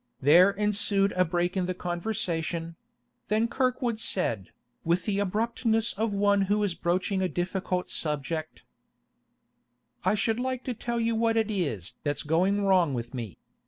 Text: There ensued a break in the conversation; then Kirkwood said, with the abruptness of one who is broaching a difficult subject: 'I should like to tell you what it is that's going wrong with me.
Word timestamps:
There 0.19 0.49
ensued 0.49 1.11
a 1.11 1.23
break 1.23 1.55
in 1.55 1.67
the 1.67 1.75
conversation; 1.75 2.75
then 3.27 3.47
Kirkwood 3.47 3.99
said, 3.99 4.49
with 4.83 5.05
the 5.05 5.19
abruptness 5.19 5.93
of 5.93 6.11
one 6.11 6.41
who 6.49 6.63
is 6.63 6.73
broaching 6.73 7.21
a 7.21 7.29
difficult 7.29 7.87
subject: 7.87 8.63
'I 10.03 10.15
should 10.15 10.39
like 10.39 10.63
to 10.63 10.73
tell 10.73 10.99
you 10.99 11.13
what 11.13 11.37
it 11.37 11.51
is 11.51 11.93
that's 12.03 12.23
going 12.23 12.63
wrong 12.63 12.95
with 12.95 13.13
me. 13.13 13.37